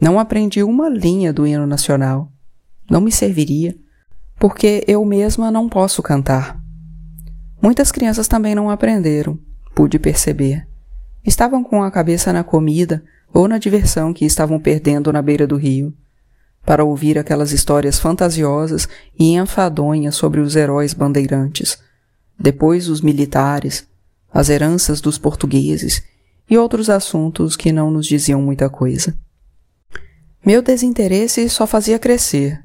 Não 0.00 0.18
aprendi 0.18 0.62
uma 0.62 0.88
linha 0.88 1.32
do 1.32 1.46
hino 1.46 1.66
nacional. 1.66 2.30
Não 2.88 3.00
me 3.00 3.10
serviria, 3.10 3.76
porque 4.38 4.84
eu 4.86 5.04
mesma 5.04 5.50
não 5.50 5.68
posso 5.68 6.02
cantar. 6.02 6.60
Muitas 7.60 7.90
crianças 7.90 8.28
também 8.28 8.54
não 8.54 8.70
aprenderam, 8.70 9.38
pude 9.74 9.98
perceber. 9.98 10.66
Estavam 11.24 11.64
com 11.64 11.82
a 11.82 11.90
cabeça 11.90 12.32
na 12.32 12.44
comida 12.44 13.02
ou 13.34 13.48
na 13.48 13.58
diversão 13.58 14.14
que 14.14 14.24
estavam 14.24 14.60
perdendo 14.60 15.12
na 15.12 15.20
beira 15.20 15.46
do 15.46 15.56
rio, 15.56 15.92
para 16.64 16.84
ouvir 16.84 17.18
aquelas 17.18 17.50
histórias 17.52 17.98
fantasiosas 17.98 18.88
e 19.18 19.34
enfadonhas 19.34 20.14
sobre 20.14 20.40
os 20.40 20.54
heróis 20.54 20.94
bandeirantes, 20.94 21.78
depois 22.38 22.88
os 22.88 23.00
militares, 23.00 23.86
as 24.32 24.48
heranças 24.48 25.00
dos 25.00 25.18
portugueses 25.18 26.02
e 26.48 26.56
outros 26.56 26.88
assuntos 26.88 27.56
que 27.56 27.72
não 27.72 27.90
nos 27.90 28.06
diziam 28.06 28.40
muita 28.40 28.70
coisa. 28.70 29.18
Meu 30.44 30.62
desinteresse 30.62 31.48
só 31.48 31.66
fazia 31.66 31.98
crescer. 31.98 32.62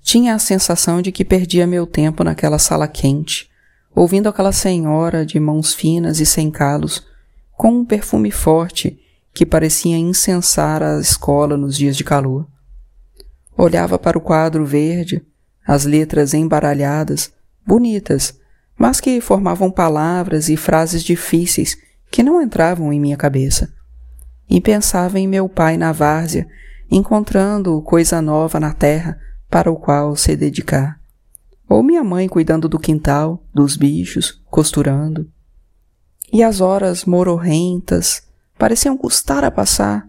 Tinha 0.00 0.34
a 0.34 0.38
sensação 0.38 1.02
de 1.02 1.12
que 1.12 1.24
perdia 1.24 1.66
meu 1.66 1.86
tempo 1.86 2.24
naquela 2.24 2.58
sala 2.58 2.88
quente, 2.88 3.50
ouvindo 3.94 4.28
aquela 4.28 4.52
senhora 4.52 5.26
de 5.26 5.38
mãos 5.38 5.74
finas 5.74 6.20
e 6.20 6.26
sem 6.26 6.50
calos, 6.50 7.06
com 7.52 7.80
um 7.80 7.84
perfume 7.84 8.30
forte 8.30 8.98
que 9.34 9.44
parecia 9.44 9.96
incensar 9.96 10.82
a 10.82 10.98
escola 10.98 11.56
nos 11.56 11.76
dias 11.76 11.96
de 11.96 12.04
calor. 12.04 12.46
Olhava 13.56 13.98
para 13.98 14.16
o 14.16 14.20
quadro 14.20 14.64
verde, 14.64 15.20
as 15.66 15.84
letras 15.84 16.32
embaralhadas, 16.32 17.32
bonitas, 17.66 18.38
mas 18.78 19.00
que 19.00 19.20
formavam 19.20 19.70
palavras 19.70 20.48
e 20.48 20.56
frases 20.56 21.02
difíceis 21.02 21.76
que 22.10 22.22
não 22.22 22.40
entravam 22.40 22.92
em 22.92 23.00
minha 23.00 23.16
cabeça. 23.16 23.74
E 24.48 24.60
pensava 24.60 25.18
em 25.18 25.26
meu 25.26 25.48
pai 25.48 25.76
na 25.76 25.92
várzea, 25.92 26.48
encontrando 26.90 27.80
coisa 27.82 28.22
nova 28.22 28.58
na 28.58 28.72
terra 28.72 29.18
para 29.48 29.70
o 29.70 29.76
qual 29.76 30.16
se 30.16 30.36
dedicar. 30.36 30.98
Ou 31.68 31.82
minha 31.82 32.02
mãe 32.02 32.28
cuidando 32.28 32.68
do 32.68 32.78
quintal, 32.78 33.44
dos 33.52 33.76
bichos, 33.76 34.42
costurando. 34.46 35.30
E 36.32 36.42
as 36.42 36.60
horas 36.60 37.04
mororrentas 37.04 38.22
pareciam 38.58 38.96
custar 38.96 39.44
a 39.44 39.50
passar 39.50 40.06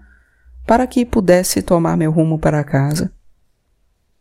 para 0.65 0.88
que 0.88 1.05
pudesse 1.05 1.62
tomar 1.62 1.98
meu 1.98 2.12
rumo 2.12 2.38
para 2.39 2.63
casa. 2.63 3.12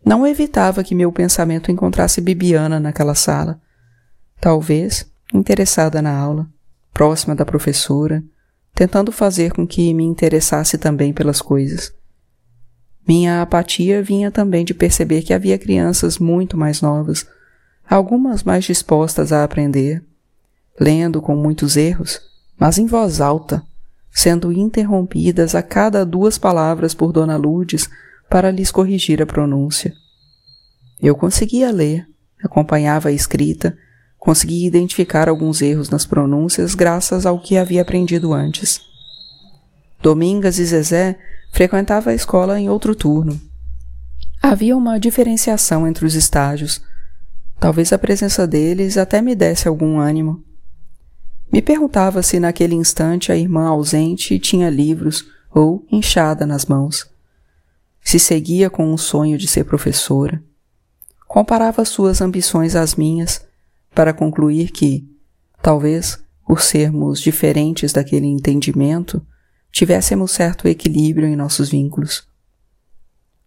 Não 0.04 0.26
evitava 0.26 0.82
que 0.82 0.94
meu 0.94 1.12
pensamento 1.12 1.70
encontrasse 1.70 2.20
Bibiana 2.20 2.80
naquela 2.80 3.14
sala, 3.14 3.60
talvez 4.40 5.10
interessada 5.34 6.00
na 6.00 6.16
aula, 6.16 6.48
próxima 6.92 7.34
da 7.34 7.44
professora, 7.44 8.24
tentando 8.74 9.12
fazer 9.12 9.52
com 9.52 9.66
que 9.66 9.92
me 9.92 10.04
interessasse 10.04 10.78
também 10.78 11.12
pelas 11.12 11.42
coisas. 11.42 11.92
Minha 13.08 13.40
apatia 13.40 14.02
vinha 14.02 14.30
também 14.30 14.66
de 14.66 14.74
perceber 14.74 15.22
que 15.22 15.32
havia 15.32 15.56
crianças 15.56 16.18
muito 16.18 16.58
mais 16.58 16.82
novas, 16.82 17.26
algumas 17.88 18.44
mais 18.44 18.66
dispostas 18.66 19.32
a 19.32 19.42
aprender, 19.42 20.04
lendo 20.78 21.22
com 21.22 21.34
muitos 21.34 21.78
erros, 21.78 22.20
mas 22.60 22.76
em 22.76 22.84
voz 22.84 23.22
alta, 23.22 23.62
sendo 24.10 24.52
interrompidas 24.52 25.54
a 25.54 25.62
cada 25.62 26.04
duas 26.04 26.36
palavras 26.36 26.92
por 26.92 27.10
Dona 27.10 27.38
Lourdes 27.38 27.88
para 28.28 28.50
lhes 28.50 28.70
corrigir 28.70 29.22
a 29.22 29.26
pronúncia. 29.26 29.94
Eu 31.00 31.14
conseguia 31.14 31.70
ler, 31.70 32.06
acompanhava 32.44 33.08
a 33.08 33.12
escrita, 33.12 33.74
conseguia 34.18 34.66
identificar 34.66 35.30
alguns 35.30 35.62
erros 35.62 35.88
nas 35.88 36.04
pronúncias 36.04 36.74
graças 36.74 37.24
ao 37.24 37.40
que 37.40 37.56
havia 37.56 37.80
aprendido 37.80 38.34
antes. 38.34 38.82
Domingas 40.00 40.58
e 40.58 40.64
Zezé 40.64 41.18
frequentava 41.52 42.10
a 42.10 42.14
escola 42.14 42.58
em 42.58 42.68
outro 42.68 42.94
turno. 42.94 43.40
Havia 44.42 44.76
uma 44.76 44.98
diferenciação 44.98 45.86
entre 45.86 46.06
os 46.06 46.14
estágios. 46.14 46.80
Talvez 47.58 47.92
a 47.92 47.98
presença 47.98 48.46
deles 48.46 48.96
até 48.96 49.20
me 49.20 49.34
desse 49.34 49.66
algum 49.66 49.98
ânimo. 49.98 50.44
Me 51.52 51.60
perguntava 51.60 52.22
se 52.22 52.38
naquele 52.38 52.74
instante 52.74 53.32
a 53.32 53.36
irmã 53.36 53.66
ausente 53.66 54.38
tinha 54.38 54.70
livros 54.70 55.24
ou 55.52 55.84
inchada 55.90 56.46
nas 56.46 56.66
mãos 56.66 57.10
se 58.08 58.18
seguia 58.18 58.70
com 58.70 58.90
um 58.90 58.96
sonho 58.96 59.36
de 59.36 59.46
ser 59.46 59.64
professora. 59.64 60.42
Comparava 61.26 61.84
suas 61.84 62.22
ambições 62.22 62.74
às 62.74 62.94
minhas 62.94 63.46
para 63.94 64.14
concluir 64.14 64.70
que, 64.70 65.06
talvez, 65.60 66.18
por 66.46 66.62
sermos 66.62 67.20
diferentes 67.20 67.92
daquele 67.92 68.26
entendimento, 68.26 69.20
tivéssemos 69.70 70.32
certo 70.32 70.66
equilíbrio 70.66 71.26
em 71.26 71.36
nossos 71.36 71.68
vínculos. 71.68 72.26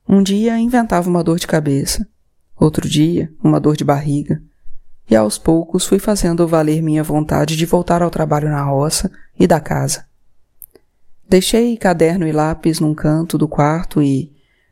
Um 0.08 0.22
dia 0.22 0.58
inventava 0.58 1.10
uma 1.10 1.24
dor 1.24 1.40
de 1.40 1.48
cabeça, 1.48 2.08
outro 2.56 2.88
dia 2.88 3.32
uma 3.44 3.60
dor 3.60 3.76
de 3.76 3.84
barriga, 3.84 4.42
e 5.10 5.16
aos 5.16 5.38
poucos 5.38 5.86
fui 5.86 6.00
fazendo 6.00 6.48
valer 6.48 6.82
minha 6.82 7.04
vontade 7.04 7.56
de 7.56 7.66
voltar 7.66 8.02
ao 8.02 8.10
trabalho 8.10 8.50
na 8.50 8.64
roça 8.64 9.12
e 9.38 9.46
da 9.46 9.60
casa. 9.60 10.06
Deixei 11.28 11.78
caderno 11.78 12.28
e 12.28 12.32
lápis 12.32 12.80
num 12.80 12.94
canto 12.94 13.38
do 13.38 13.48
quarto 13.48 14.02
e, 14.02 14.32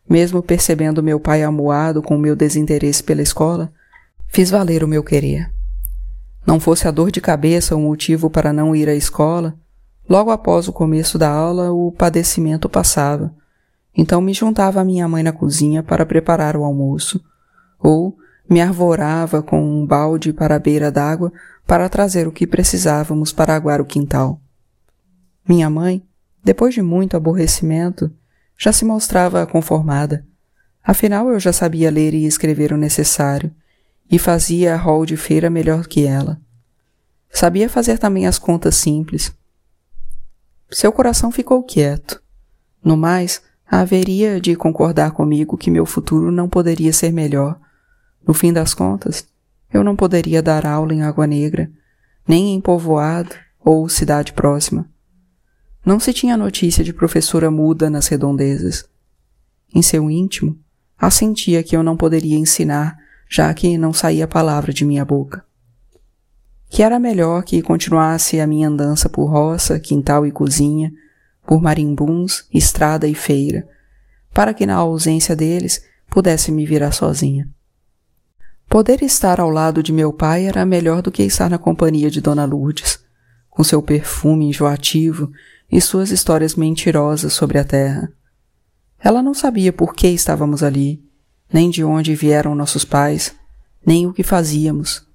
mesmo 0.10 0.43
percebendo 0.43 1.04
meu 1.04 1.19
pai 1.19 1.43
amuado 1.43 2.02
com 2.02 2.17
meu 2.17 2.36
desinteresse 2.36 3.04
pela 3.04 3.21
escola, 3.21 3.71
fiz 4.28 4.50
valer 4.50 4.84
o 4.84 4.88
meu 4.88 5.04
querer. 5.04 5.52
Não 6.45 6.60
fosse 6.60 6.88
a 6.88 6.91
dor 6.91 7.12
de 7.12 7.21
cabeça 7.21 7.76
o 7.76 7.82
motivo 7.82 8.30
para 8.30 8.52
não 8.52 8.76
ir 8.76 8.89
à 8.89 8.95
escola, 8.95 9.58
logo 10.10 10.32
após 10.32 10.67
o 10.67 10.74
começo 10.74 11.19
da 11.19 11.30
aula 11.30 11.72
o 11.72 11.91
padecimento 11.91 12.67
passava. 12.67 13.34
Então 13.95 14.19
me 14.19 14.34
juntava 14.34 14.82
à 14.82 14.84
minha 14.84 15.08
mãe 15.08 15.22
na 15.22 15.32
cozinha 15.32 15.84
para 15.84 16.06
preparar 16.06 16.58
o 16.58 16.63
almoço, 16.63 17.24
ou 17.80 18.17
me 18.50 18.60
arvorava 18.60 19.43
com 19.43 19.62
um 19.62 19.86
balde 19.86 20.34
para 20.34 20.56
a 20.56 20.60
beira 20.60 20.91
d'água 20.91 21.32
para 21.67 21.88
trazer 21.88 22.28
o 22.28 22.32
que 22.32 22.48
precisávamos 22.48 23.32
para 23.32 23.56
aguar 23.56 23.80
o 23.80 23.86
quintal. 23.86 24.41
Minha 25.48 25.69
mãe, 25.69 26.04
depois 26.43 26.74
de 26.74 26.82
muito 26.82 27.15
aborrecimento, 27.15 28.12
já 28.58 28.74
se 28.74 28.84
mostrava 28.84 29.45
conformada. 29.45 30.26
Afinal, 30.84 31.30
eu 31.30 31.39
já 31.39 31.54
sabia 31.54 31.91
ler 31.91 32.13
e 32.13 32.26
escrever 32.26 32.74
o 32.74 32.78
necessário, 32.78 33.52
e 34.12 34.17
fazia 34.17 34.74
a 34.74 34.78
rol 34.78 35.06
de 35.06 35.15
feira 35.15 35.50
melhor 35.50 35.86
que 35.86 36.06
ela. 36.06 36.39
Sabia 37.30 37.69
fazer 37.69 38.00
também 38.00 38.26
as 38.26 38.39
contas 38.39 38.76
simples. 38.76 39.32
Seu 40.71 40.91
coração 40.91 41.32
ficou 41.32 41.63
quieto. 41.63 42.21
No 42.84 42.95
mais, 42.95 43.41
haveria 43.65 44.39
de 44.39 44.55
concordar 44.55 45.12
comigo 45.12 45.58
que 45.58 45.71
meu 45.71 45.86
futuro 45.86 46.32
não 46.32 46.47
poderia 46.47 46.93
ser 46.93 47.12
melhor. 47.12 47.60
No 48.25 48.34
fim 48.36 48.53
das 48.53 48.73
contas, 48.75 49.27
eu 49.73 49.84
não 49.84 49.95
poderia 49.95 50.43
dar 50.43 50.67
aula 50.67 50.93
em 50.93 51.01
Água 51.01 51.25
Negra, 51.25 51.71
nem 52.27 52.53
em 52.53 52.62
povoado 52.62 53.36
ou 53.60 53.89
cidade 53.89 54.32
próxima. 54.34 54.88
Não 55.84 55.99
se 55.99 56.13
tinha 56.13 56.38
notícia 56.38 56.84
de 56.84 56.93
professora 56.93 57.49
muda 57.49 57.89
nas 57.89 58.08
redondezas. 58.08 58.88
Em 59.73 59.82
seu 59.82 60.10
íntimo, 60.10 60.55
assentia 60.97 61.63
que 61.63 61.75
eu 61.75 61.82
não 61.82 61.97
poderia 61.97 62.38
ensinar, 62.38 62.95
já 63.27 63.51
que 63.55 63.75
não 63.75 63.91
saía 63.91 64.27
palavra 64.27 64.71
de 64.71 64.86
minha 64.86 65.03
boca. 65.03 65.43
Que 66.69 66.84
era 66.84 66.99
melhor 66.99 67.43
que 67.43 67.62
continuasse 67.62 68.39
a 68.39 68.47
minha 68.47 68.67
andança 68.67 69.10
por 69.10 69.25
roça, 69.25 69.79
quintal 69.79 70.25
e 70.25 70.32
cozinha, 70.32 70.91
por 71.45 71.62
marimbuns, 71.62 72.45
estrada 72.53 73.08
e 73.08 73.15
feira, 73.15 73.67
para 74.32 74.53
que 74.53 74.65
na 74.65 74.75
ausência 74.75 75.36
deles 75.36 75.84
pudesse 76.10 76.51
me 76.51 76.65
virar 76.65 76.91
sozinha. 76.91 77.49
Poder 78.69 79.01
estar 79.01 79.39
ao 79.39 79.49
lado 79.49 79.82
de 79.82 79.91
meu 79.91 80.13
pai 80.13 80.45
era 80.45 80.63
melhor 80.63 81.01
do 81.01 81.12
que 81.12 81.23
estar 81.23 81.49
na 81.49 81.58
companhia 81.58 82.12
de 82.12 82.21
Dona 82.21 82.45
Lourdes, 82.45 82.99
com 83.49 83.63
seu 83.63 83.82
perfume 83.82 84.45
enjoativo 84.45 85.32
e 85.71 85.82
suas 85.82 86.12
histórias 86.12 86.53
mentirosas 86.53 87.34
sobre 87.34 87.58
a 87.58 87.63
terra. 87.63 88.12
Ela 88.99 89.23
não 89.23 89.34
sabia 89.34 89.73
por 89.73 89.95
que 89.95 90.08
estávamos 90.08 90.62
ali, 90.62 91.03
nem 91.51 91.71
de 91.71 91.84
onde 91.84 92.13
vieram 92.13 92.53
nossos 92.53 92.86
pais, 92.86 93.34
nem 93.84 94.05
o 94.05 94.13
que 94.13 94.21
fazíamos. 94.21 95.09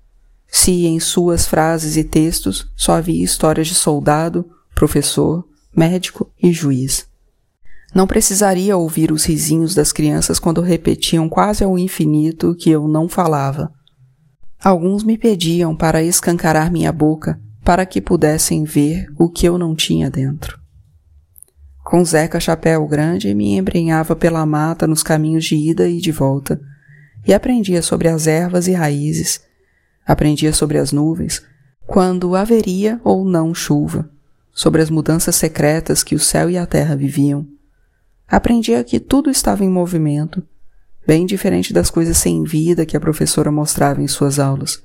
Se 0.56 0.86
em 0.86 1.00
suas 1.00 1.46
frases 1.46 1.96
e 1.96 2.04
textos 2.04 2.70
só 2.76 2.92
havia 2.92 3.24
histórias 3.24 3.66
de 3.66 3.74
soldado, 3.74 4.48
professor, 4.72 5.44
médico 5.76 6.30
e 6.40 6.52
juiz. 6.52 7.08
Não 7.92 8.06
precisaria 8.06 8.76
ouvir 8.76 9.10
os 9.10 9.24
risinhos 9.24 9.74
das 9.74 9.90
crianças 9.90 10.38
quando 10.38 10.60
repetiam 10.60 11.28
quase 11.28 11.64
ao 11.64 11.76
infinito 11.76 12.54
que 12.54 12.70
eu 12.70 12.86
não 12.86 13.08
falava. 13.08 13.72
Alguns 14.62 15.02
me 15.02 15.18
pediam 15.18 15.74
para 15.74 16.04
escancarar 16.04 16.70
minha 16.70 16.92
boca 16.92 17.38
para 17.64 17.84
que 17.84 18.00
pudessem 18.00 18.62
ver 18.62 19.08
o 19.18 19.28
que 19.28 19.46
eu 19.46 19.58
não 19.58 19.74
tinha 19.74 20.08
dentro. 20.08 20.56
Com 21.82 22.02
Zeca 22.04 22.38
Chapéu 22.38 22.86
Grande 22.86 23.34
me 23.34 23.56
embrenhava 23.56 24.14
pela 24.14 24.46
mata 24.46 24.86
nos 24.86 25.02
caminhos 25.02 25.44
de 25.44 25.56
ida 25.56 25.88
e 25.88 26.00
de 26.00 26.12
volta, 26.12 26.60
e 27.26 27.34
aprendia 27.34 27.82
sobre 27.82 28.06
as 28.06 28.28
ervas 28.28 28.68
e 28.68 28.72
raízes, 28.72 29.40
aprendia 30.06 30.52
sobre 30.52 30.78
as 30.78 30.92
nuvens, 30.92 31.42
quando 31.86 32.34
haveria 32.34 33.00
ou 33.04 33.24
não 33.24 33.54
chuva, 33.54 34.10
sobre 34.52 34.80
as 34.80 34.90
mudanças 34.90 35.36
secretas 35.36 36.02
que 36.02 36.14
o 36.14 36.20
céu 36.20 36.48
e 36.50 36.56
a 36.56 36.66
terra 36.66 36.96
viviam. 36.96 37.46
Aprendia 38.26 38.82
que 38.82 38.98
tudo 38.98 39.30
estava 39.30 39.64
em 39.64 39.68
movimento, 39.68 40.42
bem 41.06 41.26
diferente 41.26 41.72
das 41.72 41.90
coisas 41.90 42.16
sem 42.16 42.42
vida 42.42 42.86
que 42.86 42.96
a 42.96 43.00
professora 43.00 43.50
mostrava 43.50 44.02
em 44.02 44.08
suas 44.08 44.38
aulas. 44.38 44.82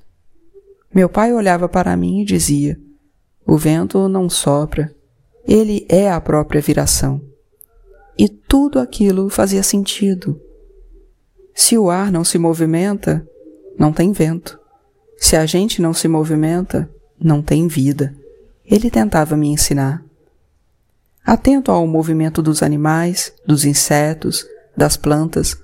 Meu 0.94 1.08
pai 1.08 1.34
olhava 1.34 1.70
para 1.70 1.96
mim 1.96 2.22
e 2.22 2.26
dizia: 2.26 2.78
O 3.46 3.58
vento 3.58 4.08
não 4.10 4.30
sopra, 4.30 4.94
ele 5.48 5.86
é 5.88 6.12
a 6.12 6.20
própria 6.20 6.62
viração. 6.62 7.22
E 8.18 8.28
tudo 8.28 8.80
aquilo 8.80 9.30
fazia 9.30 9.64
sentido. 9.64 10.40
Se 11.56 11.78
o 11.78 11.90
ar 11.90 12.12
não 12.12 12.24
se 12.24 12.38
movimenta, 12.38 13.26
não 13.78 13.94
tem 13.94 14.12
vento. 14.12 14.59
Se 15.20 15.36
a 15.36 15.46
gente 15.46 15.82
não 15.82 15.94
se 15.94 16.08
movimenta, 16.08 16.90
não 17.20 17.42
tem 17.42 17.68
vida. 17.68 18.16
ele 18.66 18.90
tentava 18.90 19.36
me 19.36 19.48
ensinar. 19.48 20.04
Atento 21.26 21.72
ao 21.72 21.88
movimento 21.88 22.42
dos 22.42 22.62
animais, 22.62 23.34
dos 23.46 23.66
insetos, 23.66 24.46
das 24.78 24.96
plantas, 24.96 25.58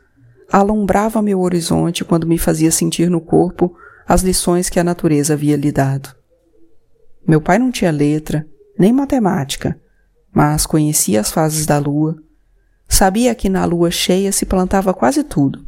alumbrava 0.51 1.21
meu 1.21 1.39
horizonte 1.39 2.03
quando 2.03 2.27
me 2.27 2.37
fazia 2.37 2.71
sentir 2.71 3.09
no 3.09 3.21
corpo 3.21 3.75
as 4.07 4.21
lições 4.21 4.69
que 4.69 4.79
a 4.79 4.83
natureza 4.83 5.33
havia 5.33 5.55
lhe 5.55 5.71
dado. 5.71 6.15
Meu 7.27 7.39
pai 7.39 7.57
não 7.59 7.71
tinha 7.71 7.91
letra, 7.91 8.45
nem 8.77 8.91
matemática, 8.91 9.79
mas 10.33 10.65
conhecia 10.65 11.21
as 11.21 11.31
fases 11.31 11.65
da 11.65 11.77
lua, 11.77 12.17
sabia 12.87 13.33
que 13.33 13.49
na 13.49 13.65
lua 13.65 13.89
cheia 13.89 14.31
se 14.31 14.45
plantava 14.45 14.93
quase 14.93 15.23
tudo, 15.23 15.65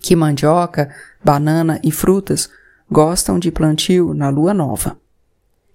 que 0.00 0.16
mandioca, 0.16 0.92
banana 1.22 1.80
e 1.82 1.90
frutas 1.90 2.48
gostam 2.94 3.40
de 3.40 3.50
plantio 3.50 4.14
na 4.14 4.28
lua 4.28 4.54
nova, 4.54 4.96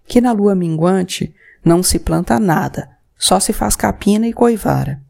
que 0.08 0.22
na 0.22 0.32
lua 0.32 0.56
minguante 0.56 1.36
não 1.66 1.84
se 1.84 2.00
planta 2.00 2.40
nada, 2.40 2.90
só 3.18 3.42
se 3.42 3.52
faz 3.52 3.76
capina 3.76 4.26
e 4.26 4.32
coivara. 4.32 5.02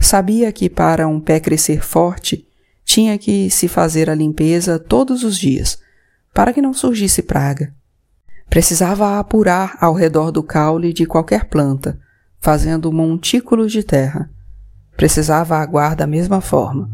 Sabia 0.00 0.50
que 0.50 0.70
para 0.70 1.06
um 1.06 1.20
pé 1.20 1.38
crescer 1.38 1.84
forte 1.84 2.48
tinha 2.82 3.18
que 3.18 3.50
se 3.50 3.68
fazer 3.68 4.08
a 4.08 4.14
limpeza 4.14 4.78
todos 4.78 5.22
os 5.22 5.36
dias, 5.36 5.78
para 6.32 6.50
que 6.50 6.62
não 6.62 6.72
surgisse 6.72 7.20
praga. 7.20 7.74
Precisava 8.48 9.18
apurar 9.18 9.76
ao 9.82 9.92
redor 9.92 10.30
do 10.30 10.42
caule 10.42 10.94
de 10.94 11.04
qualquer 11.04 11.44
planta, 11.44 12.00
fazendo 12.40 12.90
montículos 12.90 13.70
de 13.70 13.82
terra. 13.82 14.30
Precisava 14.96 15.58
aguar 15.58 15.94
da 15.94 16.06
mesma 16.06 16.40
forma, 16.40 16.88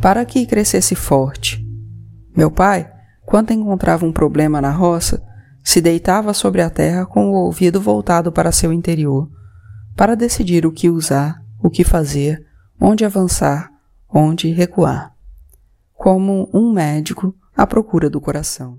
para 0.00 0.24
que 0.24 0.46
crescesse 0.46 0.94
forte. 0.94 1.66
Meu 2.36 2.48
pai, 2.48 2.92
quando 3.26 3.50
encontrava 3.50 4.06
um 4.06 4.12
problema 4.12 4.60
na 4.60 4.70
roça, 4.70 5.20
se 5.62 5.80
deitava 5.80 6.32
sobre 6.32 6.62
a 6.62 6.70
terra 6.70 7.04
com 7.04 7.28
o 7.28 7.34
ouvido 7.34 7.80
voltado 7.80 8.30
para 8.30 8.52
seu 8.52 8.72
interior, 8.72 9.28
para 9.96 10.14
decidir 10.14 10.64
o 10.64 10.70
que 10.70 10.88
usar, 10.88 11.42
o 11.60 11.68
que 11.68 11.82
fazer, 11.82 12.46
onde 12.80 13.04
avançar, 13.04 13.68
onde 14.08 14.52
recuar. 14.52 15.12
Como 15.92 16.48
um 16.54 16.72
médico 16.72 17.34
à 17.56 17.66
procura 17.66 18.08
do 18.08 18.20
coração. 18.20 18.78